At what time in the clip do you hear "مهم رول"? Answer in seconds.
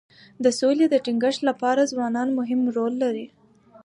2.39-2.93